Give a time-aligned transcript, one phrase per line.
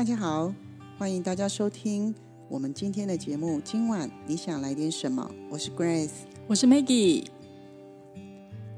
[0.00, 0.50] 大家好，
[0.96, 2.14] 欢迎大家收听
[2.48, 3.60] 我们今天的节目。
[3.60, 5.30] 今晚你想来点什么？
[5.50, 6.08] 我是 Grace，
[6.46, 7.26] 我是 Maggie。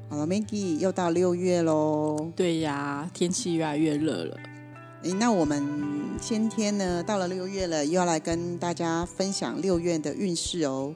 [0.09, 2.29] 好了，Maggie 又到六月喽。
[2.35, 4.37] 对呀，天气越来越热了。
[5.03, 5.65] 诶，那我们
[6.19, 10.93] 今天呢，到了六月了，又要来跟大家分享六月的运势哦。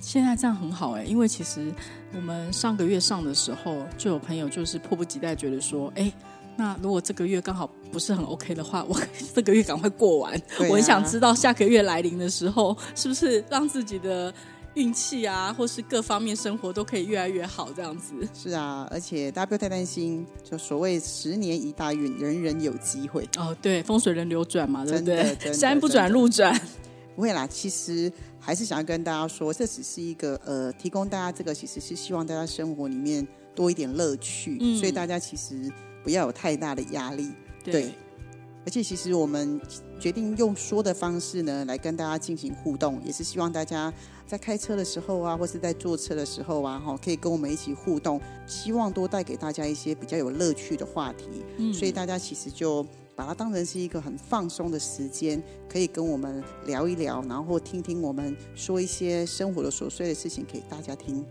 [0.00, 1.72] 现在这样很好哎，因为其实
[2.12, 6.12] 我们上个月上的时候，就有朋友就是迫不及待觉得说，哎，
[6.60, 8.94] 那如果这个月刚好不是很 OK 的话，我
[9.34, 10.38] 这个月赶快过完。
[10.68, 14.32] 我很想知道下个月来临的时候，是不是让自己的
[14.74, 18.12] 运气啊，或是各方面生活都可以越来越好这样子。
[18.34, 23.26] 是啊，而且大家不要太担心，就所谓十年一大运，人人有机会。
[23.38, 25.34] 哦，对，风水轮流转嘛，对不对？
[25.54, 26.54] 山不转路转。
[27.16, 35.70] 不会啦，其实还是想要跟大家说，这只是一个呃，提供大家这个，其实是希望大家生活里面多一点乐趣，所以大家其实
[36.02, 37.30] 不要有太大的压力。
[37.62, 37.94] 对，
[38.64, 39.60] 而且其实我们
[39.98, 43.92] 决定用说的方式呢，来跟大家进行互动，也是希望大家
[44.26, 51.28] 在开车的时候啊，或是在坐车的时候啊，哈，可以跟我们一起互动，希望多带给大家一些比较有乐趣的话题。
[51.58, 52.86] 嗯，所以大家其实就。
[53.16, 61.22] 把它当成是一个很放松的时间，可以跟我们聊一聊，然后听听我们说一些生活的琐碎的事情给大家听。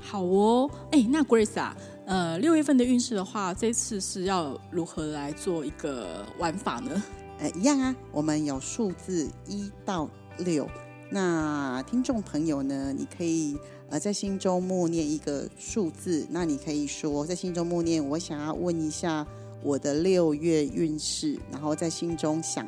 [0.00, 7.02] 好哦，哎，那 Grace 啊，呃，六月份的运势的话，这次是要如何来做一个玩法呢？
[7.38, 10.08] 呃，一样啊，我们有数字一到
[10.38, 10.68] 六，
[11.10, 13.56] 那听众朋友呢，你可以
[13.88, 19.26] 呃在心中默念一个数字，那你可以说在心中默念，我想要问一下。
[19.62, 22.66] 我的六月运势，然后在心中想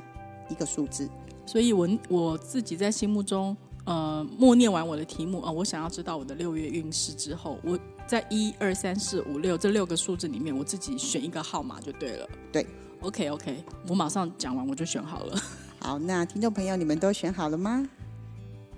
[0.50, 1.08] 一个数字，
[1.46, 12.28] 所以我我自己在心目中呃默念完我的题目啊，我想要知道我的六月运势之后，我在一二三四五六这六个数字里面，我自己选一个号码就对了。
[12.52, 12.66] 对
[13.00, 15.42] ，OK OK，我马上讲完我就选好了。
[15.80, 17.88] 好，那听众朋友你们都选好了吗？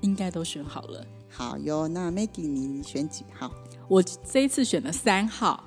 [0.01, 1.07] 应该都选好了。
[1.29, 3.51] 好哟，那 Maggie 你选几号？
[3.89, 5.65] 我这一次选了三号。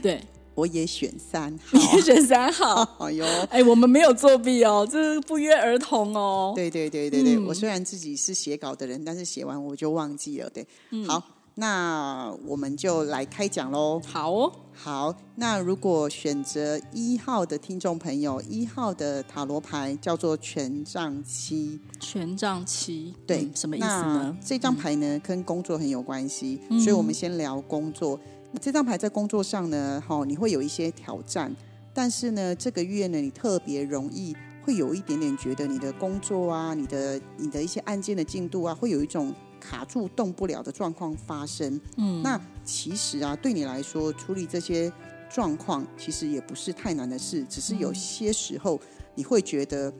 [0.00, 0.22] 对。
[0.54, 6.52] 我也选三号，你也选三号，哎呦，哎，我们没有作弊哦，这是不约而同哦。
[6.54, 10.48] 对对对对对，我虽然自己是写稿的人，但是写完我就忘记了。
[10.50, 10.64] 对，
[11.06, 11.22] 好，
[11.56, 14.00] 那我们就来开讲喽。
[14.06, 24.36] 好哦，好，那如果选择一号的听众朋友，一号的塔罗牌叫做权杖七，权杖七，对，什么意思呢？
[24.44, 28.20] 这张牌呢跟工作很有关系，所以我们先聊工作。
[28.60, 31.54] 这张牌在工作上呢，哈，你会有一些挑战，
[31.92, 34.34] 但是呢，这个月呢，你特别容易
[34.64, 41.80] 会有一点点觉得你的工作啊，你的你的一些案件的进度啊，会有一种卡住动不了的状况发生。
[41.96, 44.92] 嗯，那其实啊，对你来说处理这些
[45.28, 48.80] 状况，其实也不是太难的事，只是有些时候
[49.14, 49.92] 你会觉得。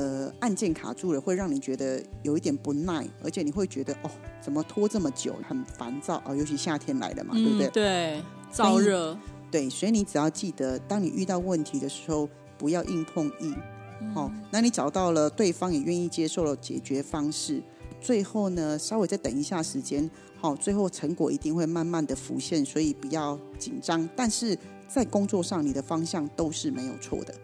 [0.00, 6.34] 呃，按键卡住了，会让你觉得有一点不耐，而且你会觉得哦，怎么拖这么久，很烦躁啊。
[6.34, 7.68] 尤其夏天来了嘛，对不对？
[7.68, 9.14] 对，燥热。
[9.50, 13.54] 对，所以你只要记得，当你遇到问题的时候，不要硬碰硬。
[14.14, 17.62] 好，那你找到了对方也愿意接受了解决方式，
[18.00, 24.08] 最后呢，稍微再等一下时间，好，最后成果一定会慢慢的浮现，所以不要紧张。
[24.16, 24.56] 但是
[24.88, 27.34] 在工作上，你的方向都是没有错的。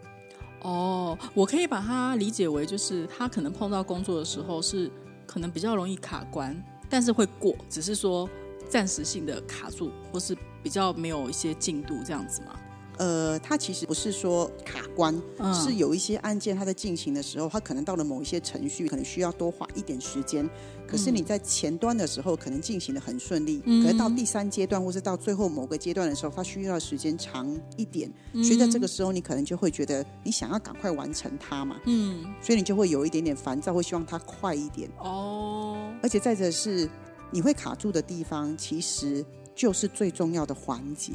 [0.67, 4.91] 哦，我可以把它理解为，就是他可能碰到工作的时候是
[5.25, 8.29] 可能比较容易卡关，但是会过，只是说
[8.67, 12.51] 暂时性的卡住，或是比较没有一些进度这样子吗？
[12.97, 15.13] 呃，它其实不是说卡关，
[15.53, 20.49] 是有一些案件它在进行的时候，它可能到了某一些程序，可能需要多花一点时间。
[20.87, 28.11] 可是你在前端的时候，可能进行的很顺利，可是到第三阶段或是到最后某个阶段的时候，它需要的时间长一点。
[28.33, 34.89] 所以在这个时候，你可能就会觉得你想要赶快完成它嘛，嗯，所以你就会有一点点烦躁，会希望它快一点。
[34.99, 36.89] 哦，而且再者是
[37.31, 41.11] 你会卡住的地方，其实就是最重要的环节。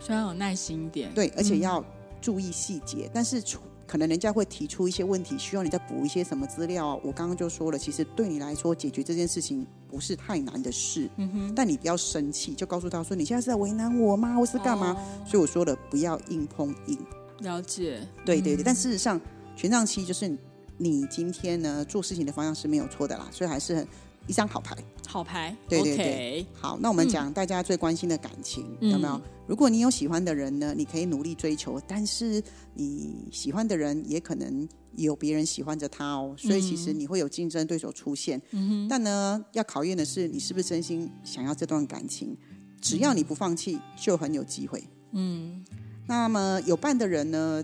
[0.00, 1.84] 需要有耐心一点，对，而且要
[2.20, 3.08] 注意细节。
[3.12, 3.42] 但是
[3.86, 7.00] 可能人家会提出一些问题，需要你再补一些什么资料。
[7.04, 11.10] 我刚刚就说了，其实对你来说，解决这件事情不是太难的事。
[11.16, 11.52] 嗯哼。
[11.54, 14.36] 但你不要生气，就告诉他说：“你现在是在为难我吗？
[14.36, 16.98] 或是干嘛？”所以我说了，不要硬碰硬。
[17.40, 18.00] 了解。
[18.24, 18.62] 对对对。
[18.62, 19.20] 但事实上，
[19.56, 20.30] 权杖七就是
[20.78, 23.88] 你今天呢做事情的方向是没有错的啦，所以还是很
[24.30, 24.76] 一张好牌。
[25.08, 25.56] 好牌。
[25.68, 26.46] 对对对。
[26.54, 29.20] 好，那我们讲大家最关心的感情有没有？
[29.48, 32.40] 如果你有喜欢的人呢，你可以努力追求，但是
[32.74, 38.40] 你喜欢的人也可能有别人喜欢着他哦，所以其实你会有竞争对手出现。
[38.52, 42.36] 嗯但呢，要考验的是你是不是真心想要这段感情。
[42.80, 44.84] 只要你不放弃，就很有机会。
[45.10, 45.64] 嗯。
[46.06, 47.62] 那么有伴的人呢，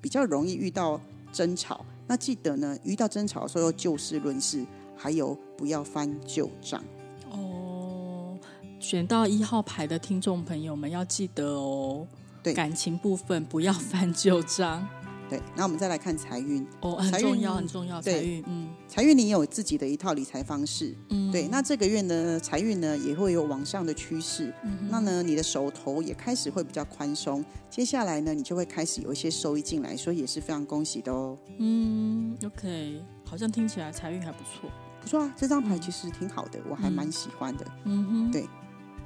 [0.00, 1.00] 比较容易遇到
[1.32, 1.84] 争吵。
[2.06, 4.64] 那记得呢，遇到争吵的时候要就事论事，
[4.96, 6.82] 还有不要翻旧账。
[7.30, 8.38] 哦
[8.80, 12.06] 选到一号牌的听众朋友们要记得哦，
[12.42, 14.86] 对感情部分不要翻旧账。
[15.26, 17.98] 对，那我们再来看财运哦，很重要，很重要。
[18.02, 21.48] 财运，嗯，财运你有自己的一套理财方式，嗯，对。
[21.48, 24.52] 那这个月呢，财运呢也会有往上的趋势，
[24.90, 27.42] 那呢，你的手头也开始会比较宽松。
[27.70, 31.38] 接下来呢，你就会开始有一些收益进来，所以也是非常恭喜的哦。
[31.58, 34.70] 嗯，OK，好像听起来财运还不错，
[35.04, 37.66] 不错啊，这张牌其实挺好的，我还蛮喜欢的。
[37.84, 38.48] 嗯哼，对。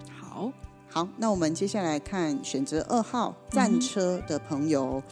[0.09, 0.53] 好
[0.89, 5.03] 好，那我们接下来看选择二号战车的朋友。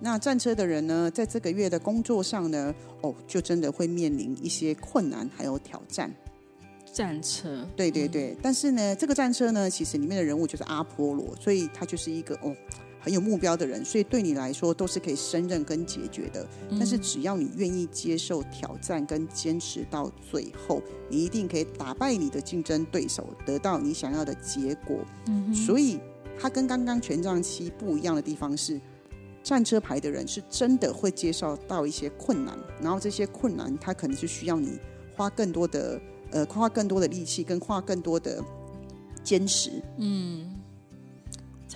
[0.00, 6.12] 那战车的人呢，在这个月的工作上呢，哦，就真的会面临一些困难还有挑战。
[6.92, 12.52] 战车，对对对，但是呢，这个战车呢，其实里面的人物就是阿波罗，所以他就是一个哦。
[13.00, 16.46] 很有目标的人，所以对你来说都是可以胜任跟解决的。
[16.70, 24.98] 但是只要你愿意接受挑战跟坚持到最后，你一定可以打败你的竞争对手，得到你想要的结果。
[25.26, 25.98] 嗯，所以
[26.38, 28.80] 他跟刚刚权杖七不一样的地方是，
[29.42, 34.78] 战车牌的人是真的会接受到一些困难，然后这些困难他可能是需要你
[35.16, 36.00] 花更多的
[36.32, 38.42] 呃花更多的力气跟花更多的
[39.22, 39.82] 坚持。
[39.98, 40.57] 嗯。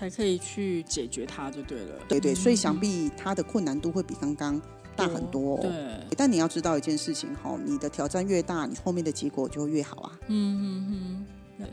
[0.02, 1.94] 才可以去解决它就对了。
[2.08, 4.60] 对对，所以想必它的困难度会比刚刚
[4.96, 5.58] 大很多。
[5.58, 5.70] 对，
[6.16, 10.18] 但你要知道一件事情哈，你的挑战越大，你后面的结果就会越好啊。
[10.26, 11.26] 嗯嗯嗯。
[11.58, 11.66] 对。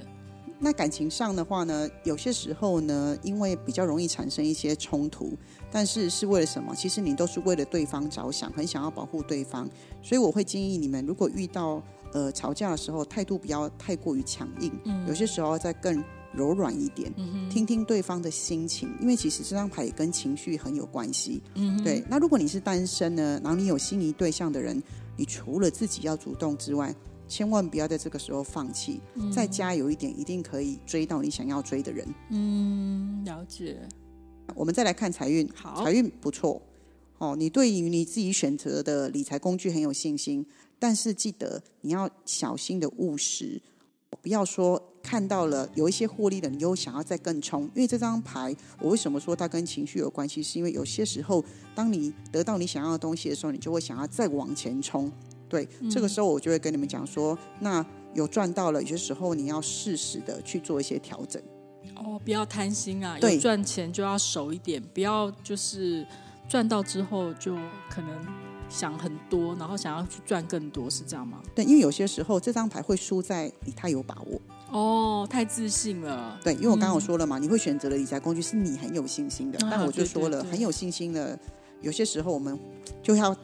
[0.60, 5.36] 那感情上的话呢，有些时候呢，因为比较容易产生一些冲突，
[5.72, 6.76] 但是是为了什么？
[6.76, 9.68] 其实你都是为了对方着想，很想要保护对方。
[10.04, 11.81] 所以我会建议你们，如果遇到
[12.14, 14.72] 呃吵架的时候，态度不要太过于强硬。
[14.86, 15.08] 嗯。
[15.08, 16.04] 有些时候在更。
[16.34, 17.14] 柔软一点，
[17.50, 21.42] 听听对方的心情，因为其实这张牌也跟情绪很有关系。
[21.56, 22.04] 嗯，对。
[22.10, 24.81] 那如果你是单身呢，然后你有心仪对象的人，
[25.18, 26.94] 你除了自己要主动之外，
[27.28, 29.02] 千万不要在这个时候放弃，
[29.34, 32.08] 再加油一点，一定可以追到你想要追的人。
[32.30, 33.80] 嗯，了解。
[34.56, 36.62] 我们再来看财运，好，财运不错。
[37.20, 40.46] 哦，你对于你自己选择的理财工具很有信心，
[40.80, 43.62] 但是记得你要小心的务实。
[44.22, 50.44] 不要说看到了有一些获利的，你又想要再更冲，因为这张牌，我为什么说它跟情绪有关系？
[50.44, 55.11] 是因为有些时候，当你得到你想要的东西的时候，你就会想要再往前冲。
[55.47, 57.83] 对，这个时候我就会跟你们讲说，那
[58.13, 61.41] 有赚到了，有些时候你要适时的去做一些调整。
[61.95, 63.17] 哦，不要贪心啊！
[63.17, 66.06] 有赚钱就要守一点，不要就是
[66.47, 67.56] 赚到之后就
[67.89, 68.09] 可能。
[68.71, 71.41] 想很多，然后想要去赚更多，是这样吗？
[71.56, 74.39] 对，因为有些时候这张牌会输在你太有把握
[74.71, 76.39] 哦，太自信了。
[76.44, 81.38] 对，因为我刚刚说了嘛，你会选择的理财工具是你很有信心的，但我就说了，很有信心的，
[81.81, 82.57] 有些时候我们
[83.02, 83.35] 就要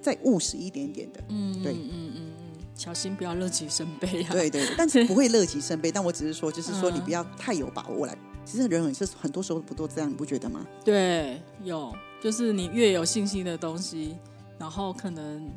[0.00, 1.20] 再务实一点点的。
[1.28, 2.32] 嗯，对，嗯嗯嗯，
[2.74, 4.32] 小心不要乐极生悲啊。
[4.32, 8.16] 对对， 但是不会乐极生悲，但我只是说，就是说你不要太有把握来。
[8.44, 10.66] 其实人很是很多时候不都这样，你不觉得吗？
[10.84, 14.14] 对，有，就是你越有信心的东西。
[14.56, 15.50] 然后可能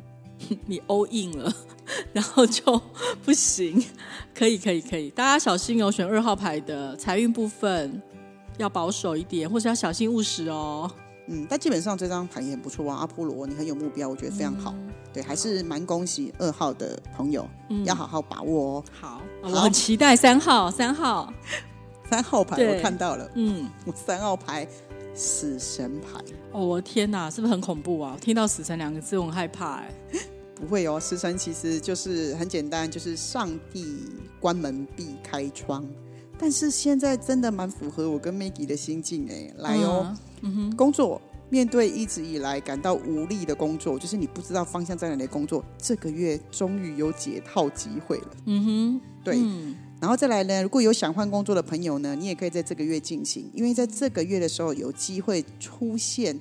[0.65, 1.53] 你 all in 了，
[2.13, 2.81] 然后就
[3.23, 3.83] 不行。
[4.35, 8.01] 可以可以可以，大家小心哦，选二号牌的财运部分
[8.57, 10.89] 要保守一点，或者要小心务实哦。
[11.29, 14.73] 嗯，但基本上这张牌也很不错啊，阿波罗，你很有目标，我觉得非常好。
[15.11, 17.45] 对，还是蛮恭喜二号的朋友，
[17.83, 18.83] 要好好把握哦。
[18.91, 21.33] 好，我很期待三号，三号，
[22.09, 24.67] 三号牌我看到了，嗯，我三号牌。
[25.17, 26.19] 死神牌
[26.51, 28.15] 哦，我的天哪，是不是很恐怖啊？
[28.21, 29.91] 听到死神两个字，我很害怕哎。
[30.53, 33.97] 不会哦，死神其实就是很简单，就是上帝
[34.39, 35.83] 关门必开窗。
[36.37, 41.19] 但是现在真的蛮符合我跟 Maggie 的心境哎，来哦，嗯哼，工作
[41.49, 48.27] 面对一直以来感到无力的工作，就是你不知道方向在哪里的工作，这个月终于有解套机会了。
[48.45, 49.39] 嗯哼，对。
[49.99, 56.39] 然后再来呢，如果有想换工作的朋友呢，你也可以在这个月进行，因为在这个月的时候有机会出现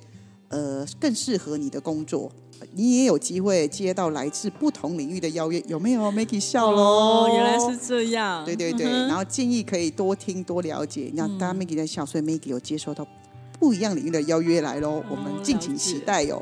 [0.49, 2.31] 呃更适合你的工作。
[2.73, 8.43] 你也有机会接到来自不同领域的邀约，有没有？Maggie 笑喽、哦，原来是这样。
[8.43, 11.11] 对对对，嗯然后建议可以多听多了解。
[11.13, 13.07] 那当然 Maggie 在笑，所以 Maggie 有接收到
[13.59, 16.39] 不一样领域的邀约来喽，我们敬请期待哟、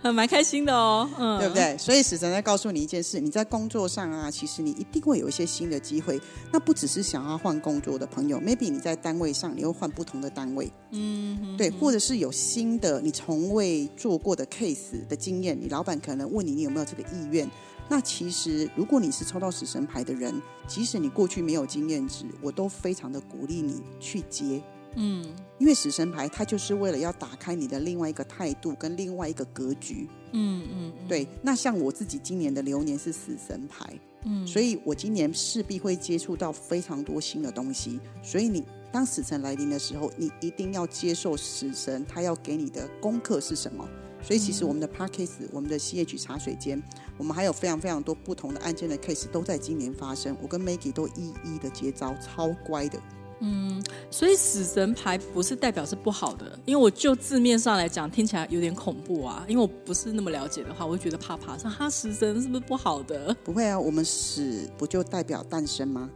[0.00, 1.54] 很 蛮开心的哦，嗯，对不？
[1.54, 1.76] 对？
[1.76, 6.20] 所以死神在告诉你一件事：你在工作上啊，其实你一定会有一些新的机会。
[6.50, 17.46] 那不只是想要换工作的朋友，maybe 你在单位上你会换不同的单位，嗯哼，对，或者是有新的你从未做过的 case 的经验，你老板可能问你你有没有这个意愿。
[17.88, 20.34] 那其实如果你是抽到死神牌的人，
[20.66, 24.60] 即使你过去没有经验值，我都非常的鼓励你去接。
[24.96, 25.24] 嗯
[25.58, 30.08] 因为死神牌它就是为了要打开你的另外一个态度跟另外一个格局。
[30.32, 37.98] 嗯嗯，对，那像我自己今年的流年是死神牌，嗯，所以我今年势必会接触到非常多新的东西。
[38.22, 38.62] 所以你
[38.92, 43.88] 当死神来临的时候，你一定要接受死神他要给你的功课是什么。
[44.22, 46.82] 所以其实我们的 p a r k a s e 我们的 CH 茶水间，
[47.16, 50.36] 我们还有非常非常多不同的案件的 case 都在今年发生。
[50.42, 53.00] 我跟 Maggie 都一一的接招，超乖的。
[53.40, 59.44] 嗯所以死神牌不是代表是不好的，因为我就字面上来讲，听起来有点恐怖啊。
[59.46, 63.36] 因为我不是那么了解的话，我会觉得怕怕，说哈死神是不是不好的？
[63.44, 66.08] 不会啊，我们死不就代表诞生吗？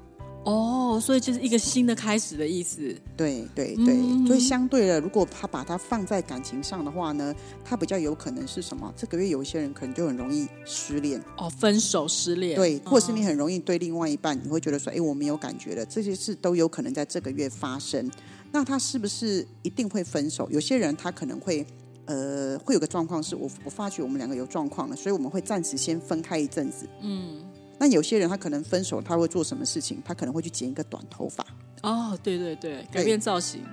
[0.44, 2.94] 哦，所以就是一个新的开始的意思。
[3.16, 8.92] 对对对，嗯所以相对的，如果他把它放在感情上的话呢，他比较有可能是什么？
[8.96, 18.10] 这个月有一些人可能就很容易失恋，哦，分手、失恋，对，或者是你嗯很容易对另外一半，你会觉得说，哎，我没有感觉了，这些事都有可能在这个月发生。
[18.50, 20.48] 那他是不是一定会分手？
[20.50, 21.66] 有些人他可能会。
[22.06, 26.84] 呃，会有个状况是我我发觉我们两个有状况了，所以我们会暂时先分开一阵子。
[27.02, 27.40] 嗯，
[27.80, 30.02] 那有些人他可能分手，他会做什么事情？
[30.04, 31.42] 他可能会去剪一个短头发，
[31.82, 33.64] 哦，对对对，改变造型，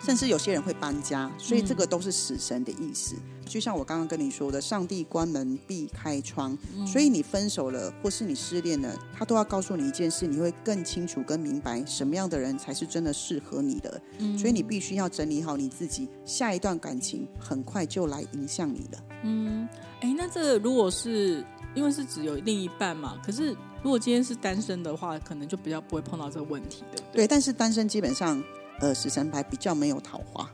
[0.00, 3.16] 甚至有些人会搬家，所以这个都是死神的意思。
[3.44, 6.56] 就像我刚刚跟你说的，上帝关门必开窗，
[6.86, 14.00] 所以你分手了，或是你失恋了，他都要告诉你一件事，你会更清楚、更明白什么样的人才是真的适合你的。
[14.36, 19.04] 所以你必须要整理好你自己，下一段感情很快就来影响你了。
[19.22, 19.68] 嗯，
[20.00, 21.44] 哎，那这如果是
[21.76, 23.50] 因为是只有另一半嘛，可是
[23.82, 27.16] 如果今天是单身的话，可能就比较不会碰到这个问题，对不对？
[27.18, 28.42] 对，但是单身基本上，
[28.80, 30.50] 呃，死神牌比较没有桃花。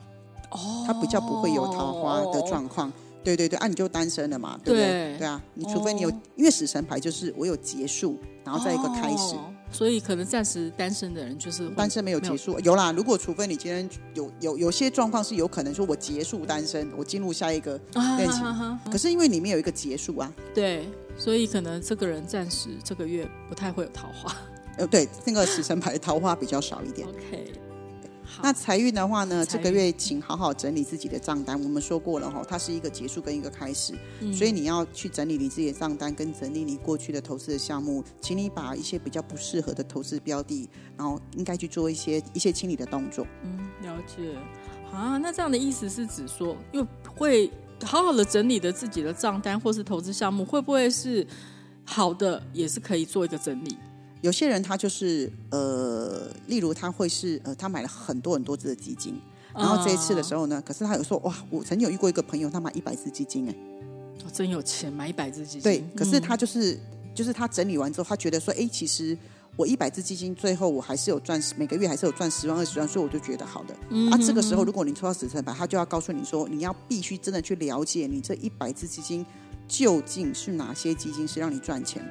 [0.50, 2.92] 哦他比较不会有桃花的状况。
[3.24, 4.86] 对对对，啊，你就单身了嘛，对不对？
[4.88, 9.36] 对对啊，你除非你有，哦因为死神牌就是我有结束，然后再一个开始。
[9.36, 12.92] 哦所以可能暂时单身的人就是单身没有结束，有啦。
[12.92, 18.44] 如果除非你今天有有有些状况是有可能说我结束单身，我进入下一个啊恋情
[18.90, 20.86] 可是因为里面有一个结束啊，对，
[21.16, 24.36] 所以可能这个人暂时这个月不太会有桃花。
[24.78, 27.06] 呃，对，那个死神牌桃花比较少一点。
[27.08, 27.61] OK，好，
[28.40, 31.60] 那财运的话呢，这个月请好好整理自己的账单。
[31.62, 33.94] 我们说过了哈，它是一个结束跟一个开始，
[34.32, 43.26] 所以你要去整理你自己的账单，跟整理你过去的投资的项目，请你把一些比较不适合的投资标的，然后应该去做一些一些清理的动作。
[43.44, 44.34] 嗯，了解
[44.92, 45.18] 啊。
[45.18, 46.86] 那这样的意思是指说，因为
[47.16, 47.50] 会
[47.84, 51.26] 好好的整理的自己的账单或是投资项目，会不会是
[51.84, 53.76] 好的，也是可以做一个整理？
[54.22, 59.20] 有些人他就是呃，例如他会是呃，他买了很多很多只的基金，
[59.52, 63.54] 然后这一次的时候呢，可是他有说哇，我曾经有遇过一个朋友，他买一百只基金哎，
[64.24, 65.62] 哦真有钱，买一百只基金。
[65.62, 66.78] 对，可是嗯他就是、
[67.14, 69.18] 就是他整理完之后，他觉得说，哎，其实
[69.56, 73.74] 我一百只基金，最后我还是有赚，每个月还是有赚十万二十万，所以我就觉得好的。
[73.90, 79.26] 嗯啊，这个时候如果你抽到死神牌，他就要告诉你说，你要必须真的去了解你这一百只基金
[79.66, 82.08] 究竟是哪些基金是让你赚钱。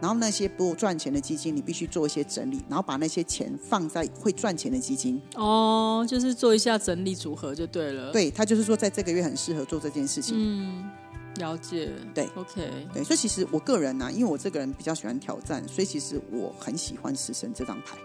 [0.00, 5.20] 然后那些不赚钱的基金，你必须做一些整理，然后把那些钱放在会赚钱的基金。
[5.34, 10.34] 哦，就是做一下整理组合就对了。，对他就是说，在这个月很适合做这件事情。
[10.36, 10.90] 嗯，
[11.38, 11.90] 了解。
[12.14, 17.96] 对，OK，对，所以其实我个人呢、因为我这个人比较喜欢挑战，所以其实我很喜欢死神这张牌。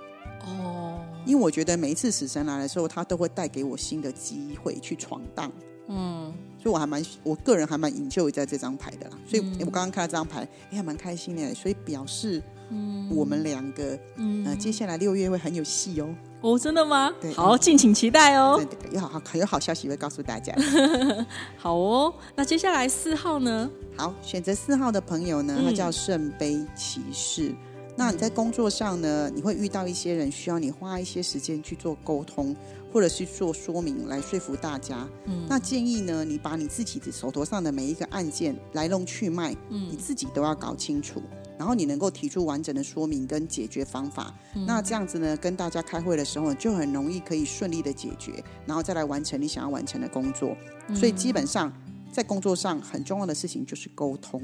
[0.45, 5.51] 哦，因为我觉得每一次死神来的时候，他都会带给我新的机会去闯荡，
[5.88, 9.17] 嗯，所以我还蛮我个人还蛮引咎在这张牌的啦。
[9.27, 16.10] 所以我刚刚看到这张牌，哎，还蛮开心的，所以表示嗯我们两个嗯呃接下来六月会很有戏哦。
[16.41, 17.31] 哦，真的吗对？
[17.33, 18.60] 好，敬请期待哦。
[18.91, 20.55] 有好好有好消息会告诉大家。
[21.55, 23.69] 好哦，那接下来四号呢？
[23.95, 27.53] 好，选择四号的朋友呢，嗯他叫圣杯骑士。
[27.95, 32.55] 那你在工作上呢，你会遇到一些人需要你花一些时间去做沟通，
[32.91, 35.07] 或者是做说明来说服大家。
[35.25, 41.21] 嗯那建议呢，你把你自己的手头上的每一个案件来龙去脉，嗯你自己都要搞清楚。
[41.57, 44.33] 然后你能够提出完整的说明跟解决方法。
[44.65, 50.57] 那这样子呢，跟大家开会的时候就很容易可以顺利的解决，然后再来完成你想要完成的工作。
[50.95, 51.71] 所以基本上
[52.12, 54.41] 在工作上很重要的事情就是沟通。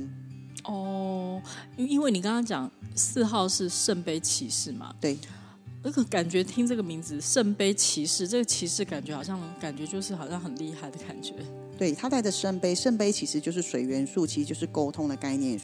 [1.37, 1.41] 哦，
[1.75, 5.17] 因因为你刚刚讲四号是圣杯骑士嘛，对，
[5.83, 11.33] 那个感觉听这个名字圣杯骑士，这个骑士感觉好像感觉就是好像很厉害的感觉。
[11.77, 15.59] 对他带着圣杯，圣杯其实就是水元素，其实就是沟通的概念。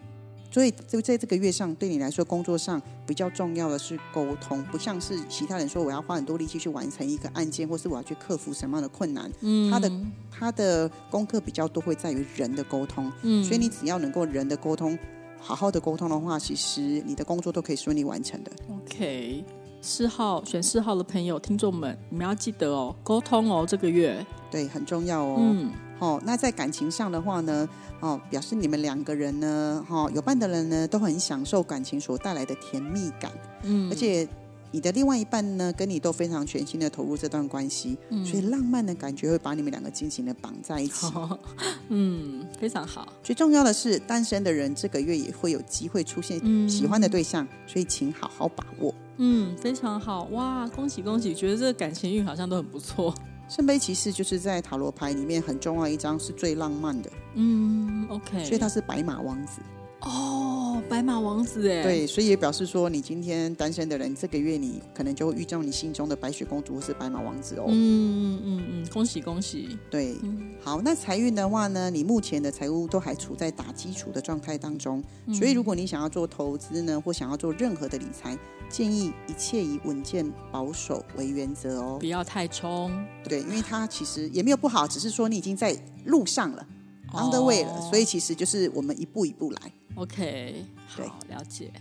[0.51, 9.31] 所以就在这个月上，对你来说工作上比较重要的是沟通，不像是其他人说我要花很多力气去完成一个案件，或是我要去克服什么样的困难。
[9.41, 9.91] 嗯，他的
[10.29, 13.11] 他的功课比较多会在于人的沟通。
[13.23, 14.95] 嗯，所以你只要能够人的沟通，
[15.43, 18.51] 好好的沟通的话，其实你的工作都可以顺利完成的。
[18.73, 19.43] OK，
[19.81, 25.35] 四号选四号的朋友听众们，你们要记得哦，沟通哦，这个月对很重要哦。
[25.39, 27.67] 嗯，好，那在感情上的话呢？
[27.99, 33.31] 哦，表示你们两个人呢，哈，有伴的人呢，都很享受感情所带来的甜蜜感，
[33.63, 34.27] 嗯，而且
[34.73, 41.05] 你的另外一半呢，跟你都非常全心的投入这段关系，嗯，所以浪漫的感觉会把你们两个紧紧的绑在一起，
[41.89, 43.07] 嗯，非常好。
[43.21, 48.93] 最重要的是，单身的人这个月也会有机会出现喜欢的对象，所以请好好把握。
[49.17, 53.13] 嗯，非常好，哇，恭喜恭喜，觉得这个感情运好像都很不错。
[53.47, 57.11] 圣杯骑士就是在塔罗牌里面很重要一张，是最浪漫的。
[57.35, 59.61] 嗯，OK，所以他是白马王子。
[60.05, 61.81] 哦，白马王子哎。
[61.81, 67.65] 对，所以也表示说，你今天单身的人，这个月你可能就会遇到你心中的白雪公主或是白马王子哦。
[67.67, 69.77] 嗯嗯嗯，恭喜恭喜。
[69.89, 70.15] 对，
[70.61, 78.37] 好，那财运的话呢，你目前的财务都还处在打基础的状态当中，所以如果你想要做投资呢，或想要做任何的理财。
[78.69, 82.91] 建议一切以稳健保守为原则哦，不要太冲。
[83.23, 86.65] 对，因为它其实也没有不好，只是说你已经在路上了
[87.13, 89.71] ，on the way 了，所以其实就是我们一步一步来。
[89.95, 91.71] OK，好，了解。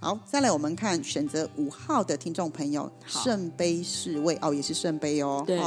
[0.00, 5.42] 好，再来我们看选择五号的听众朋友，圣杯侍卫哦，也是圣杯哦。
[5.44, 5.60] 对，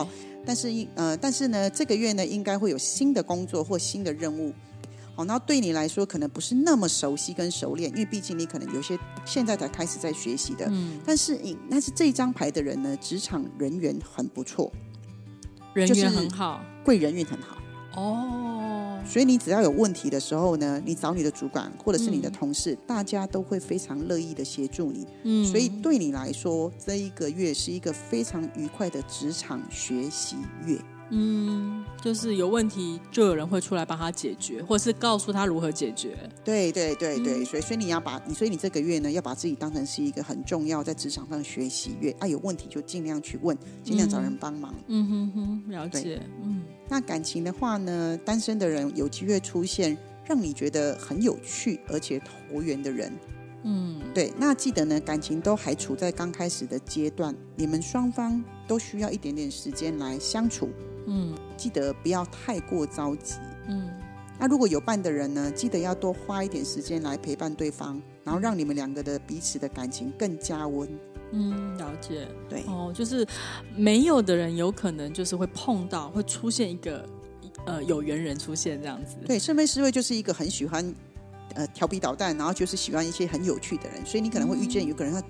[0.45, 4.53] 但是应呃，但是呢，这个月呢，应该会有新的工作或新的任务。
[5.13, 10.65] 好，那对你来说可能不是那么熟悉跟熟练，因为毕竟你可能有些现在才开始在学习的。
[10.69, 14.71] 嗯，但是你但是这一张牌的人呢，职场人缘很不错，
[15.73, 17.57] 人缘很好，贵人运很好。
[17.97, 25.05] 哦，所以你只要有问题的时候呢，你找你的主管或者是你的同事，大家都会非常乐意的协助你。
[25.23, 30.77] 嗯，所以对你来说，这一个月是一个非常愉快的职场学习月。
[31.13, 36.17] 嗯，就是有问题，就有人会出来帮他解决，或是告诉他如何解决。
[36.43, 44.73] 对对对对，所以所以你要把你，所以你这个月呢，要把自己当成是一个很重要在职场上学习月啊，有问题就尽量去问，尽量找人帮忙。
[44.87, 46.21] 嗯哼哼，了解。
[46.43, 53.11] 嗯，那感情的话呢，单身的人有机会出现让你觉得很有趣而且投缘的人。
[53.63, 54.31] 嗯，对。
[54.39, 60.69] 那记得呢，感情都还处在刚开始的阶段，你们双方都需要一点点时间来相处。
[61.07, 63.35] 嗯，记得不要太过着急。
[63.67, 63.89] 嗯，
[64.39, 70.87] 那如果有伴的人呢，记得要多花一点时间来陪伴对方，然后让你们两个的彼此的感情更加温。
[71.31, 72.27] 嗯，了解。
[72.49, 73.25] 对哦，就是
[73.75, 77.07] 没有的人有可能就是会碰到，会出现一个
[77.65, 79.15] 呃有缘人出现这样子。
[79.25, 80.93] 对，圣杯侍卫就是一个很喜欢
[81.55, 85.21] 呃调皮捣蛋，然后就是喜欢一些很有趣的人，所以你可能会遇见有个人他。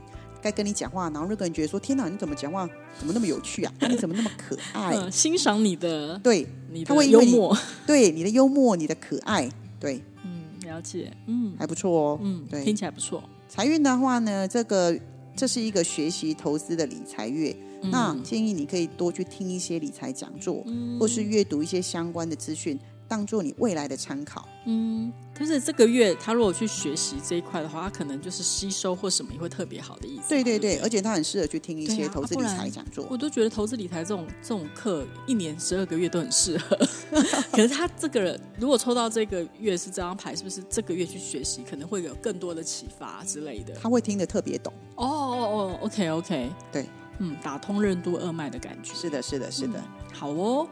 [0.42, 3.74] 该跟你讲话，然后那个人觉得说：“天哪，你怎么讲话怎么那么有趣啊？
[3.90, 9.50] 你怎么那么可爱？”欣赏你的，对，你他会幽默， 对你的幽默，你的可爱，
[9.80, 13.24] 对，嗯，了解，嗯，还不错哦，嗯，对，听起来不错。
[13.48, 14.98] 财运的话呢，这个
[15.36, 20.66] 这是一个学习投资的理财月，那建议你可以多去听一些理财讲座，
[21.00, 22.80] 或是阅读一些相关的资讯。
[23.08, 24.48] 当做你未来的参考。
[24.66, 30.30] 嗯，就是这个月他如果去学习这一块的话，他可能就是吸收或什么也会特别好的意思。
[30.30, 33.08] 对对对，而且他很适合去听一些投资理财讲座。
[33.10, 36.78] 我都觉得投资理财这种这种课，一年十二个月都很适合。
[37.52, 43.74] 可是他这个人如果抽到这个月是这张牌，是不是这个月去学习可能会有更多的启发之类的？
[43.82, 44.72] 他会听得特别懂。
[44.96, 46.86] 哦哦哦，OK OK，对，
[47.18, 48.94] 嗯，打通任督二脉的感觉。
[48.94, 49.84] 是的，是的，是的。
[50.14, 50.68] 好哦。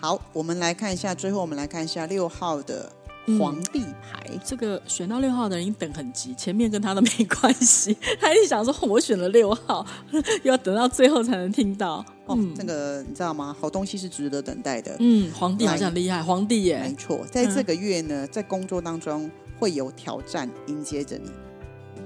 [0.00, 2.92] 好，我们来看一下，最后我们来看一下六号的
[3.36, 4.30] 皇帝牌。
[4.44, 7.96] 这个选到六号的人，已经等很急，前面跟他都没关系。
[8.20, 12.04] 他一直想说，我选了六号， 又要等到最后才能听到。
[12.26, 13.54] 哦，这个你知道吗？
[13.60, 14.96] 好东西是值得等待的。
[15.00, 21.30] 嗯，皇帝好像厉害，皇帝耶，没错，在这个月呢，在工作当中会有挑战迎接着你。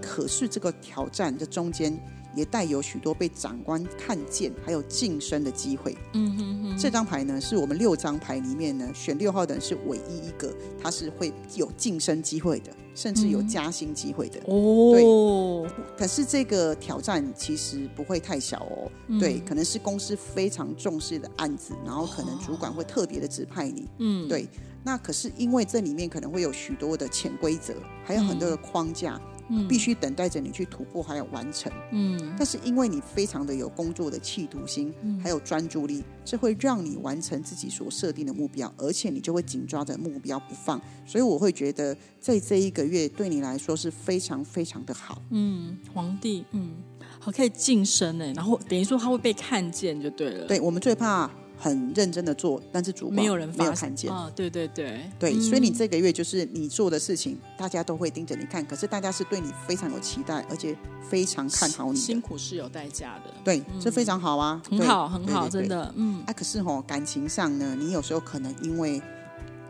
[0.01, 1.97] 可是这个挑战的中间。
[2.35, 5.97] 也带有许多被长官看见，还有晋升的机会。
[6.15, 12.73] 嗯哼哼，这张牌呢，是我们六张牌里面呢，选六号的人是唯一一个，他是会有晋升机会的。
[12.95, 14.39] 甚至有加薪机会的。
[14.45, 24.47] 哦，对可是这个挑战其实不会太小哦，嗯对，可能是公司非常重视的案子，然后可能主管会特别的指派你，嗯，对。
[24.85, 27.73] 那可是因为这里面可能会有许多的潜规则，
[28.05, 29.32] 还有很多的框架，嗯
[29.69, 31.71] 必须等待着你去突破还有完成。
[31.91, 40.81] 嗯但是因为你非常的有工作的企图心，还有专注力，这会让你完成自己所设定的目标，而且你就会紧抓着目标不放。
[41.05, 45.21] 所以我会觉得，在这一个月对你来说是非常非常的好。
[45.31, 46.77] 嗯，皇帝，嗯，
[47.19, 51.31] 好可以晋升哎，然后等于说他会被看见就对了，对我们最怕
[51.63, 54.13] 很认真的做，但是主管没有人没有看见。
[54.13, 55.09] 啊，对对对。
[55.17, 55.41] 对，嗯。
[55.41, 60.77] 所以你这个月就是你做的事情，大家都会盯着你看，可是大家是对你非常有期待，而且
[61.09, 62.21] 非常看好你辛。
[62.21, 66.21] 苦是有代价的，对，这非常好啊，很好很好，真的，嗯。
[66.27, 69.01] 啊，可是吼、感情上呢，你有时候可能因为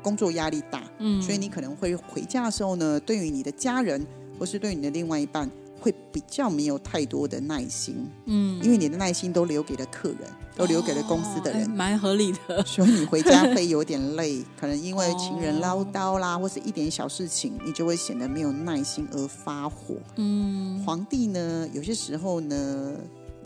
[0.01, 4.07] 工作压力大，嗯，所以你可能会回家的时候呢，对于你的家人
[4.39, 5.51] 或是对于你的另外一半，
[5.83, 10.21] 会比较没有太多的耐心，嗯因为你的耐心都留给了客人，
[10.57, 11.69] 都留给了公司的人。
[11.69, 19.97] 蛮合理的，所以你回家会有点累， 可能因为情人唠叨啦，或是一点小事情，你就会显得没有耐心而发火。
[20.17, 22.95] 嗯皇帝呢，有些时候呢，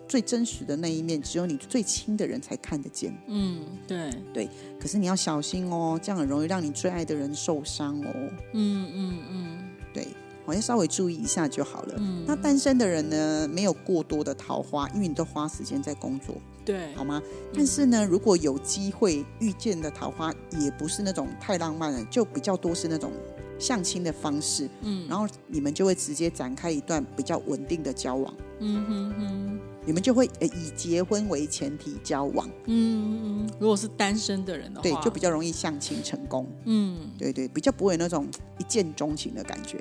[0.07, 3.17] 最真实的那一面，只有你最亲的人才看得见。
[3.27, 8.13] 嗯，对对，可是你要小心哦，这样很容易让你最爱的人受伤哦。
[8.53, 9.59] 嗯嗯嗯
[9.93, 10.09] 对，
[10.47, 11.95] 我要稍微注意一下就好了。
[11.99, 17.21] 嗯，那单身的人呢，没有过多的桃花，因为你都花时间在工作，对，好吗？
[17.53, 23.13] 但是呢，如果有机会遇见的桃花，也不是那种太浪漫了，就比较多是那种
[23.59, 29.61] 相亲的方式，嗯然后你们就会直接展开一段比较稳定的交往，嗯哼哼。
[29.87, 38.27] 你们就会呃以结婚为前提交往，嗯，嗯如果是单身的人的话，对，就比较容易相亲成功，嗯对对，比较不会有那种
[38.59, 39.79] 一见钟情的感觉，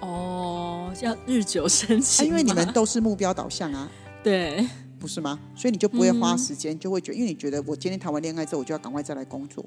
[0.00, 3.90] 哦，要日久生啊、情嘛，因为你们都是目标导向啊。
[4.22, 4.66] 对
[4.98, 5.38] 不是吗？
[5.54, 9.64] 所以你就不会花嗯时间，就会觉得，因为你觉得我今天谈完恋爱之后，我就要赶快再来工作。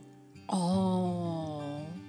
[0.48, 1.62] 哦，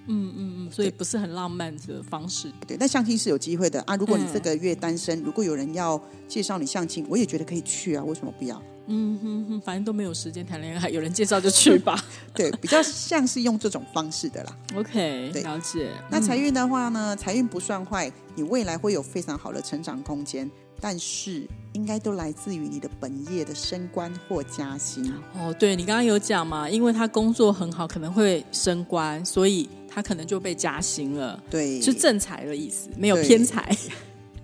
[0.07, 3.95] 嗯嗯嗯，所以不是很浪漫的方式，对，那相亲是有机会的啊。
[3.95, 8.03] 如果你嗯这个月单身，如果有人要介绍你相亲，我也觉得可以去啊。
[8.03, 8.61] 为什么不要？
[8.87, 11.97] 嗯哼哼，反正都没有时间谈恋爱，有人介绍就去吧。
[12.35, 14.57] 对，比较像是用这种方式的啦。
[14.75, 15.89] OK，了解。
[16.09, 20.49] 那财嗯运的话呢，财运不算坏，你未来会有非常好的成长空间，
[20.81, 25.13] 但是应该都来自于你的本业的升官或加薪。
[25.33, 33.75] 哦，对你刚刚有讲嘛，因为他工作很好，可能会升官，所以他可能就被加薪了，对，是正财的意思，没有偏财，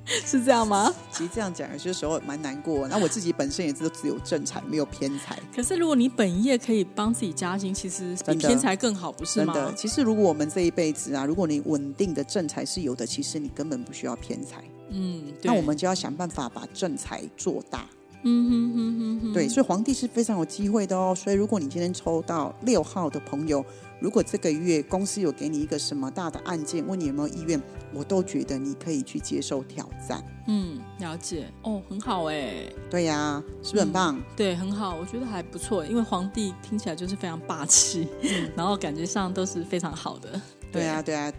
[0.26, 0.93] 是这样吗？
[1.12, 2.88] 其实这样讲有些时候蛮难过。
[2.88, 5.38] 那我自己本身也是只有正财，没有偏财。
[5.56, 9.54] 可是如果你本业可以帮自己加薪，其实比偏财更好，不是吗？
[9.54, 14.63] 真的，其实如果我们这一辈子啊，如果你稳定的正财是有的，其实你根本不需要偏财。
[14.89, 17.86] 嗯，对那我们就要想办法把正财做大。
[18.23, 21.13] 嗯哼哼哼哼，对，所以皇帝是非常有机会的哦。
[21.15, 23.65] 所以如果你今天抽到六号的朋友，
[23.99, 27.62] 如果这个月公司有给你一个什么大的案件，问你有没有意愿，
[27.93, 30.23] 我都觉得你可以去接受挑战。
[30.47, 34.21] 嗯，了解哦，很好哎，对呀、是不是很棒？
[34.36, 38.08] 对，很好，我觉得还不错，因为皇帝听起来就是非常霸气，
[38.55, 40.41] 然后感觉上都是非常好的。
[40.71, 41.32] 对啊，对啊。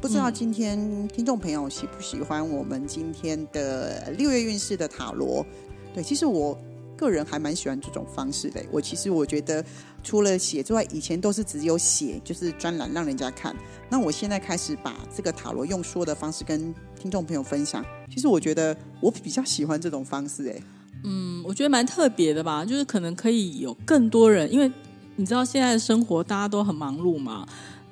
[0.00, 5.46] 不知道今天听众朋友喜不喜欢我们今天的六月运势的塔罗？
[5.94, 6.58] 对，其实我
[6.96, 8.64] 个人还蛮喜欢这种方式的。
[8.70, 9.64] 我其实我觉得，
[10.02, 13.54] 除了写之外，以前都是只有写，就是专栏让人家看。
[13.88, 17.84] 那我现在开始把这个塔罗用说的方式跟听众朋友分享。
[18.10, 20.62] 其实我觉得我比较喜欢这种方式，哎，
[21.04, 24.70] 嗯，我觉得蛮特别的吧，就是可能可以有更多人，因为
[25.16, 27.46] 你知道现在的生活大家都很忙碌嘛，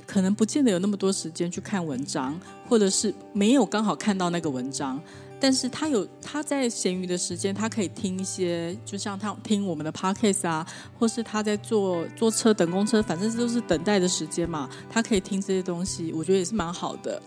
[0.06, 5.00] 可能不见得有那么多时间去看文章，或者是没有刚好看到那个文章。
[5.40, 10.66] 但是他有他在闲余的时间，他可以听一些，就像他听我们的 podcast 啊，
[10.98, 17.20] 或是他在坐坐车等公车，反正都是等待的时间嘛，他可以听这些东西，我觉得也是蛮好的。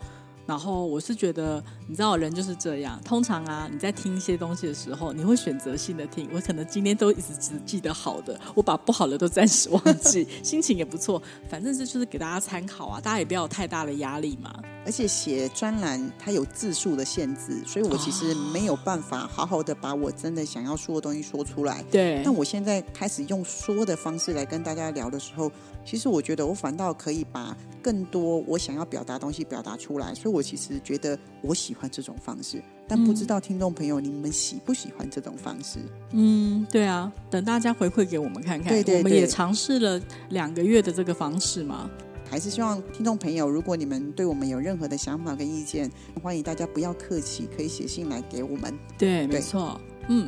[0.46, 3.00] 然后我是觉得，你知道人就是这样。
[3.06, 6.28] 通常啊，你在听一些东西的时候，你会选择性的听。
[6.34, 11.24] 我可能今天都一直只记得好的，我把不好的都暂时忘记， 心情也不错。
[11.48, 14.54] 反正这就是给大家参考啊，大家也不要有太大的压力嘛。
[14.86, 21.84] 而且写专栏它有字数的限制，所以我其实没有办法好好的把我真的想要说的东西说出来。
[21.92, 25.52] 对那，我现在开始用说的方式来跟大家聊的时候，
[25.86, 35.80] 其实我觉得我反倒可以把更多我想要表达的东西表达出来，所以我其实觉得我喜欢这种方式，但不知道听众朋友你们喜不喜欢这种方式？
[36.12, 38.74] 嗯，对啊，等大家回馈给我们看看。
[38.74, 41.90] 对对我们也尝试了两个月的这个方式嘛。
[42.34, 45.88] 还是希望听众朋友，如果你们对我们有任何的想法跟意见，
[46.24, 48.74] 欢迎大家不要客气，可以写信来给我们。
[48.98, 50.28] 对，没错，嗯。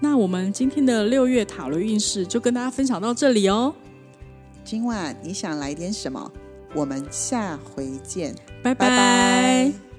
[0.00, 3.74] 那我们今天的六月塔罗运势就跟大家分享到这里哦。
[4.64, 6.32] 今晚你想来点什么？
[6.74, 9.89] 我们下回见，拜拜。